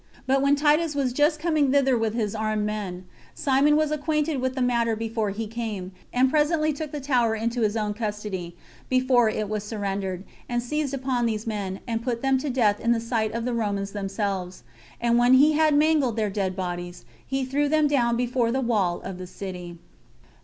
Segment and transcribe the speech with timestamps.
[0.25, 3.05] But when Titus was just coming thither with his armed men,
[3.35, 7.61] Simon was acquainted with the matter before he came, and presently took the tower into
[7.61, 8.55] his own custody,
[8.89, 12.93] before it was surrendered, and seized upon these men, and put them to death in
[12.93, 14.63] the sight of the Romans themselves;
[14.99, 19.01] and when he had mangled their dead bodies, he threw them down before the wall
[19.01, 19.77] of the city.